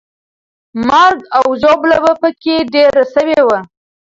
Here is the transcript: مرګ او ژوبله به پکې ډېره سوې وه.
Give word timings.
مرګ 0.87 1.19
او 1.37 1.45
ژوبله 1.61 1.97
به 2.03 2.13
پکې 2.21 2.55
ډېره 2.73 3.03
سوې 3.13 3.39
وه. 3.47 3.59